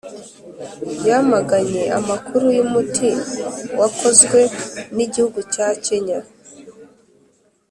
yamaganye 1.07 1.83
amakuru 1.99 2.45
y’umuti 2.57 3.09
wakozwe 3.79 4.41
n’igihugu 4.95 5.39
cya 5.53 5.67
kenya. 5.85 6.19